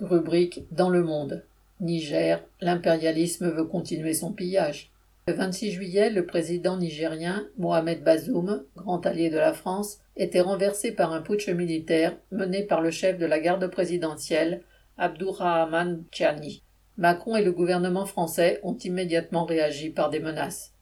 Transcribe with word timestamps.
Rubrique 0.00 0.64
Dans 0.72 0.90
le 0.90 1.02
monde. 1.02 1.42
Niger, 1.80 2.44
l'impérialisme 2.60 3.48
veut 3.48 3.64
continuer 3.64 4.12
son 4.12 4.30
pillage. 4.30 4.90
Le 5.26 5.32
26 5.32 5.70
juillet, 5.70 6.10
le 6.10 6.26
président 6.26 6.76
nigérien 6.76 7.48
Mohamed 7.56 8.04
Bazoum, 8.04 8.64
grand 8.76 9.06
allié 9.06 9.30
de 9.30 9.38
la 9.38 9.54
France, 9.54 9.98
était 10.14 10.42
renversé 10.42 10.92
par 10.92 11.14
un 11.14 11.22
putsch 11.22 11.48
militaire 11.48 12.14
mené 12.30 12.62
par 12.62 12.82
le 12.82 12.90
chef 12.90 13.16
de 13.16 13.24
la 13.24 13.40
garde 13.40 13.66
présidentielle, 13.68 14.62
Abdourahman 14.98 16.04
Tchani. 16.12 16.62
Macron 16.98 17.36
et 17.36 17.44
le 17.44 17.52
gouvernement 17.52 18.04
français 18.04 18.60
ont 18.64 18.76
immédiatement 18.76 19.46
réagi 19.46 19.88
par 19.88 20.10
des 20.10 20.20
menaces. 20.20 20.74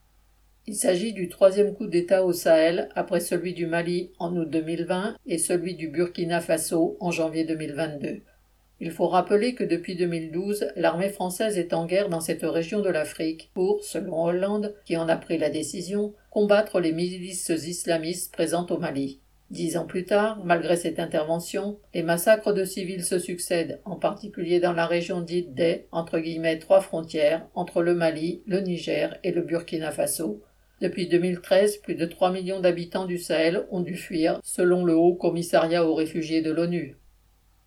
Il 0.67 0.75
s'agit 0.75 1.13
du 1.13 1.29
troisième 1.29 1.73
coup 1.73 1.87
d'État 1.87 2.25
au 2.25 2.33
Sahel 2.33 2.89
après 2.97 3.21
celui 3.21 3.55
du 3.55 3.67
Mali 3.67 4.11
en 4.19 4.35
août 4.37 4.51
2020 4.51 5.17
et 5.27 5.39
celui 5.39 5.77
du 5.77 5.89
Burkina 5.89 6.41
Faso 6.41 6.97
en 6.99 7.13
janvier 7.13 7.45
2022. 7.45 8.23
Il 8.85 8.91
faut 8.91 9.09
rappeler 9.09 9.55
que 9.55 9.65
depuis 9.65 9.97
2012, 9.97 10.67
l'armée 10.77 11.09
française 11.09 11.57
est 11.57 11.73
en 11.73 11.87
guerre 11.87 12.11
dans 12.11 12.21
cette 12.21 12.43
région 12.43 12.83
de 12.83 12.91
l'Afrique 12.91 13.51
pour, 13.55 13.83
selon 13.83 14.23
Hollande, 14.23 14.75
qui 14.85 14.99
en 14.99 15.09
a 15.09 15.17
pris 15.17 15.39
la 15.39 15.49
décision, 15.49 16.13
combattre 16.29 16.81
les 16.81 16.93
milices 16.93 17.49
islamistes 17.49 18.31
présentes 18.31 18.71
au 18.71 18.77
Mali. 18.77 19.21
Dix 19.51 19.79
ans 19.79 19.87
plus 19.87 20.05
tard, 20.05 20.45
malgré 20.45 20.77
cette 20.77 20.99
intervention, 20.99 21.79
les 21.95 22.03
massacres 22.03 22.53
de 22.53 22.67
civils 22.67 23.07
se 23.07 23.19
succèdent, 23.19 23.81
en 23.87 23.97
particulier 23.97 24.61
dans 24.61 24.75
la 24.75 24.85
région 24.85 25.23
dite 25.23 25.55
des 25.55 25.87
trois 26.61 26.83
frontières 26.83 27.49
entre 27.55 27.81
le 27.81 27.95
Mali, 27.95 28.43
le 28.47 28.61
Niger 28.61 29.17
et 29.25 29.33
le 29.33 29.41
Burkina 29.41 29.93
Faso, 29.93 30.43
depuis 30.83 31.09
2013, 31.09 31.79
plus 31.79 31.95
de 31.95 32.05
3 32.05 32.33
millions 32.33 32.61
d'habitants 32.61 33.07
du 33.07 33.17
Sahel 33.17 33.65
ont 33.71 33.81
dû 33.81 33.97
fuir, 33.97 34.41
selon 34.45 34.85
le 34.85 34.95
Haut 34.95 35.15
Commissariat 35.15 35.87
aux 35.87 35.95
réfugiés 35.95 36.43
de 36.43 36.51
l'ONU. 36.51 36.99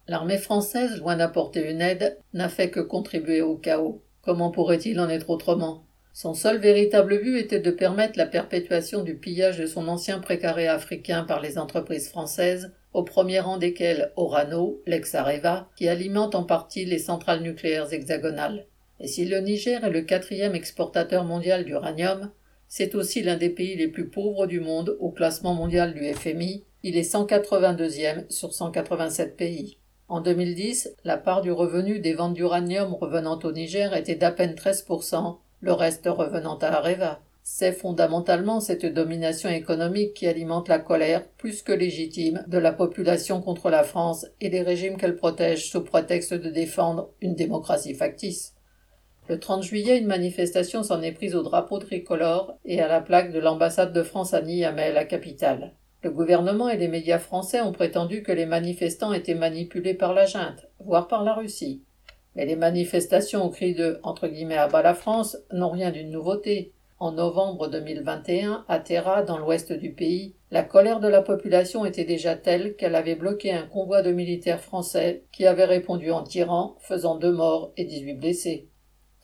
L'armée 0.10 0.38
française, 0.38 1.00
loin 1.00 1.18
d'apporter 1.18 1.70
une 1.70 1.82
aide, 1.82 2.18
n'a 2.34 2.48
fait 2.48 2.70
que 2.70 2.80
contribuer 2.80 3.42
au 3.42 3.58
chaos. 3.58 4.02
Comment 4.22 4.52
pourrait-il 4.52 5.00
en 5.02 5.10
être 5.10 5.30
autrement? 5.30 5.84
Son 6.14 6.34
seul 6.34 6.60
véritable 6.60 7.22
but 7.22 7.38
était 7.38 7.60
de 7.60 7.72
permettre 7.72 8.18
la 8.18 8.26
perpétuation 8.26 9.04
du 9.04 9.16
pillage 9.16 9.60
de 9.60 9.66
son 9.66 9.90
ancien 9.90 10.20
précaré 10.20 10.68
africain 10.68 11.24
par 11.24 11.42
les 11.42 11.58
entreprises 11.58 12.08
françaises, 12.08 12.72
au 12.94 13.04
premier 13.04 13.42
rang 13.42 13.58
desquelles 13.58 14.14
Orano, 14.16 14.82
l'ex-Areva, 14.88 15.70
qui 15.76 15.90
alimente 15.90 16.36
en 16.36 16.44
partie 16.44 16.86
les 16.86 17.00
centrales 17.00 17.44
nucléaires 17.44 17.92
hexagonales. 17.92 18.66
Et 19.02 19.08
si 19.08 19.26
le 19.26 19.40
Niger 19.42 19.84
est 19.84 19.90
le 19.90 20.02
quatrième 20.02 20.56
exportateur 20.56 21.26
mondial 21.26 21.66
d'uranium, 21.66 22.32
c'est 22.70 22.96
aussi 22.96 23.22
l'un 23.22 23.38
des 23.38 23.50
pays 23.50 23.76
les 23.76 23.90
plus 23.90 24.08
pauvres 24.08 24.48
du 24.48 24.62
monde 24.62 24.96
au 25.02 25.12
classement 25.12 25.54
mondial 25.54 25.94
du 25.94 26.04
FMI. 26.14 26.64
Il 26.84 26.98
est 26.98 27.14
182e 27.14 28.30
sur 28.32 28.54
187 28.54 29.36
pays. 29.36 29.78
En 30.10 30.22
2010, 30.22 30.96
la 31.04 31.18
part 31.18 31.42
du 31.42 31.52
revenu 31.52 32.00
des 32.00 32.14
ventes 32.14 32.34
d'uranium 32.34 32.94
revenant 32.94 33.38
au 33.44 33.52
Niger 33.52 33.94
était 33.94 34.16
d'à 34.16 34.32
peine 34.32 34.54
13%, 34.54 35.36
le 35.60 35.74
reste 35.74 36.06
revenant 36.08 36.58
à 36.60 36.68
Areva. 36.68 37.20
C'est 37.44 37.74
fondamentalement 37.74 38.62
cette 38.62 38.86
domination 38.86 39.50
économique 39.50 40.14
qui 40.14 40.26
alimente 40.28 40.70
la 40.70 40.80
colère, 40.80 41.28
plus 41.38 41.62
que 41.62 41.74
légitime, 41.74 42.46
de 42.48 42.58
la 42.58 42.72
population 42.72 43.42
contre 43.42 43.70
la 43.70 43.84
France 43.84 44.26
et 44.40 44.50
les 44.50 44.62
régimes 44.62 44.96
qu'elle 44.96 45.18
protège 45.18 45.70
sous 45.70 45.84
prétexte 45.84 46.34
de 46.34 46.50
défendre 46.50 47.10
une 47.20 47.36
démocratie 47.36 47.94
factice. 47.94 48.54
Le 49.28 49.40
30 49.40 49.62
juillet, 49.64 49.98
une 49.98 50.08
manifestation 50.08 50.84
s'en 50.84 51.02
est 51.02 51.12
prise 51.12 51.36
au 51.36 51.44
drapeau 51.44 51.80
tricolore 51.80 52.54
et 52.64 52.80
à 52.80 52.88
la 52.88 53.02
plaque 53.02 53.34
de 53.34 53.40
l'ambassade 53.40 53.92
de 53.92 54.04
France 54.04 54.34
à 54.34 54.42
Niamey, 54.42 54.94
la 54.94 55.04
capitale. 55.04 55.74
Le 56.08 56.14
gouvernement 56.14 56.70
et 56.70 56.78
les 56.78 56.88
médias 56.88 57.20
français 57.20 57.60
ont 57.60 57.74
prétendu 57.74 58.24
que 58.24 58.32
les 58.32 58.46
manifestants 58.46 59.12
étaient 59.12 59.36
manipulés 59.36 59.94
par 59.94 60.14
la 60.14 60.26
junte, 60.26 60.70
voire 60.80 61.10
par 61.10 61.26
la 61.26 61.34
Russie. 61.34 61.84
Mais 62.34 62.46
les 62.46 62.56
manifestations 62.56 63.44
au 63.44 63.50
cri 63.50 63.74
de 63.74 64.00
entre 64.04 64.30
guillemets 64.30 64.56
à 64.56 64.70
bas 64.70 64.82
la 64.82 64.94
France 64.94 65.38
n'ont 65.52 65.70
rien 65.70 65.92
d'une 65.92 66.10
nouveauté. 66.10 66.72
En 66.98 67.12
novembre 67.12 67.68
2021, 67.68 68.64
à 68.70 68.80
Terra, 68.80 69.22
dans 69.22 69.38
l'ouest 69.38 69.74
du 69.74 69.92
pays, 69.92 70.34
la 70.50 70.64
colère 70.64 71.02
de 71.02 71.10
la 71.10 71.22
population 71.22 71.84
était 71.84 72.06
déjà 72.06 72.38
telle 72.38 72.78
qu'elle 72.78 72.96
avait 72.96 73.16
bloqué 73.16 73.52
un 73.52 73.68
convoi 73.68 74.02
de 74.02 74.14
militaires 74.14 74.62
français 74.62 75.24
qui 75.34 75.46
avait 75.46 75.66
répondu 75.66 76.12
en 76.12 76.24
tirant, 76.24 76.78
faisant 76.80 77.18
deux 77.18 77.34
morts 77.34 77.74
et 77.76 77.84
dix-huit 77.84 78.16
blessés. 78.16 78.70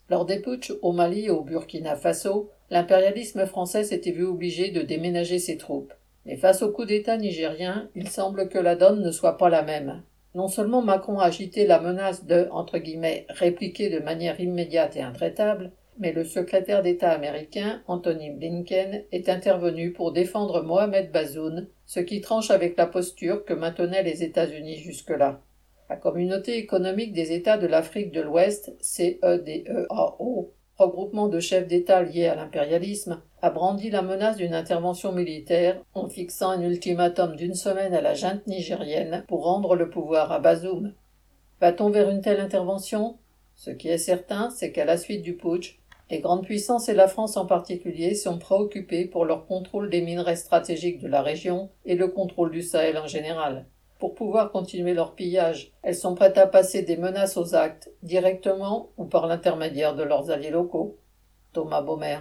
Lors 0.10 0.26
des 0.26 0.42
putschs 0.42 0.74
au 0.82 0.92
Mali 0.92 1.28
et 1.28 1.30
au 1.30 1.46
Burkina 1.46 1.96
Faso, 1.96 2.50
l'impérialisme 2.70 3.46
français 3.46 3.86
s'était 3.86 4.12
vu 4.12 4.26
obligé 4.26 4.70
de 4.70 4.82
déménager 4.82 5.40
ses 5.40 5.56
troupes. 5.56 5.94
Mais 6.26 6.38
face 6.38 6.62
au 6.62 6.72
coup 6.72 6.86
d'État 6.86 7.18
nigérien, 7.18 7.90
il 7.96 8.08
semble 8.10 8.50
que 8.50 8.60
la 8.60 8.76
donne 8.76 9.02
ne 9.02 9.12
soit 9.12 9.38
pas 9.38 9.50
la 9.50 9.62
même. 9.62 10.04
Non 10.36 10.48
seulement 10.48 10.82
Macron 10.82 11.20
a 11.20 11.26
agité 11.26 11.68
la 11.68 11.80
menace 11.80 12.26
de 12.26 12.48
entre 12.52 12.80
guillemets, 12.80 13.26
répliquer 13.30 13.90
de 13.90 14.00
manière 14.00 14.40
immédiate 14.40 14.96
et 14.96 15.02
intraitable, 15.02 15.72
mais 16.00 16.12
le 16.12 16.24
secrétaire 16.24 16.82
d'État 16.82 17.12
américain, 17.12 17.82
Anthony 17.88 18.32
Blinken, 18.32 19.04
est 19.12 19.30
intervenu 19.30 19.94
pour 19.94 20.12
défendre 20.12 20.64
Mohamed 20.64 21.12
Bazoun, 21.12 21.68
ce 21.86 22.00
qui 22.00 22.22
tranche 22.22 22.50
avec 22.50 22.78
la 22.78 22.88
posture 22.88 23.46
que 23.46 23.54
maintenaient 23.54 24.04
les 24.04 24.24
États-Unis 24.24 24.78
jusque-là. 24.78 25.42
La 25.90 25.98
Communauté 25.98 26.58
économique 26.58 27.14
des 27.14 27.34
États 27.34 27.58
de 27.58 27.68
l'Afrique 27.68 28.12
de 28.12 28.22
l'Ouest, 28.22 28.74
CEDEAO, 28.80 30.52
regroupement 30.78 31.28
de 31.28 31.40
chefs 31.40 31.68
d'État 31.68 32.02
liés 32.04 32.28
à 32.28 32.36
l'impérialisme, 32.36 33.22
a 33.42 33.50
brandi 33.50 33.90
la 33.90 34.02
menace 34.02 34.38
d'une 34.38 34.54
intervention 34.54 35.12
militaire 35.12 35.82
en 35.94 36.08
fixant 36.10 36.50
un 36.50 36.62
ultimatum 36.62 37.36
d'une 37.36 37.56
semaine 37.56 37.94
à 37.94 38.02
la 38.02 38.14
junte 38.14 38.48
nigérienne 38.48 39.24
pour 39.28 39.44
rendre 39.44 39.76
le 39.76 39.90
pouvoir 39.90 40.32
à 40.32 40.40
Bazoum. 40.40 40.94
Va-t-on 41.62 41.90
vers 41.90 42.10
une 42.10 42.22
telle 42.22 42.40
intervention? 42.40 43.18
Ce 43.56 43.70
qui 43.70 43.88
est 43.88 43.98
certain, 43.98 44.50
c'est 44.50 44.72
qu'à 44.72 44.86
la 44.86 44.98
suite 44.98 45.22
du 45.22 45.36
putsch, 45.36 45.80
les 46.10 46.20
grandes 46.20 46.46
puissances 46.46 46.90
et 46.90 46.94
la 46.94 47.08
France 47.08 47.38
en 47.38 47.46
particulier 47.46 48.14
sont 48.16 48.38
préoccupées 48.38 49.06
pour 49.06 49.26
leur 49.26 49.46
contrôle 49.46 49.90
des 49.90 50.02
minerais 50.02 50.36
stratégiques 50.36 51.02
de 51.02 51.08
la 51.08 51.22
région 51.22 51.70
et 51.86 51.96
le 51.96 52.08
contrôle 52.08 52.52
du 52.52 52.62
Sahel 52.62 52.98
en 52.98 53.08
général 53.08 53.66
pour 54.04 54.16
pouvoir 54.16 54.52
continuer 54.52 54.94
leur 54.94 55.16
pillage. 55.16 55.72
Elles 55.82 55.96
sont 55.96 56.14
prêtes 56.14 56.38
à 56.38 56.46
passer 56.46 56.82
des 56.82 56.98
menaces 56.98 57.38
aux 57.38 57.56
actes, 57.56 57.90
directement 58.02 58.90
ou 58.98 59.06
par 59.06 59.28
l'intermédiaire 59.28 59.96
de 59.96 60.04
leurs 60.04 60.30
alliés 60.30 60.50
locaux. 60.50 60.98
Thomas 61.54 61.82
Baumer. 61.82 62.20